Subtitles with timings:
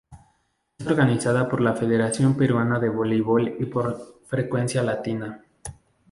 [0.79, 5.45] Es organizada por la Federación Peruana de Voleibol y por Frecuencia Latina.